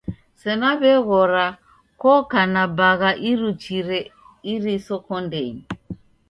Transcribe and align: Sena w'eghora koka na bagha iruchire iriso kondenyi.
Sena 0.41 0.69
w'eghora 0.81 1.45
koka 2.01 2.41
na 2.53 2.63
bagha 2.77 3.11
iruchire 3.29 3.99
iriso 4.53 4.95
kondenyi. 5.05 5.63